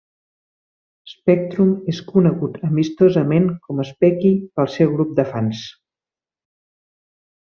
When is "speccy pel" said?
3.91-4.71